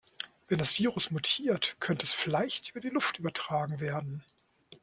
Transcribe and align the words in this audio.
Wenn 0.47 0.57
das 0.57 0.79
Virus 0.79 1.11
mutiert, 1.11 1.75
könnte 1.79 2.07
es 2.07 2.11
vielleicht 2.11 2.71
über 2.71 2.79
die 2.79 2.89
Luft 2.89 3.19
übertragen 3.19 3.79
werden. 3.79 4.23